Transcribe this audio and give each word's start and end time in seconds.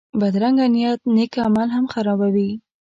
بدرنګه 0.19 0.65
نیت 0.73 1.01
نېک 1.15 1.33
عمل 1.47 1.67
هم 1.75 1.85
خرابوي 1.93 2.49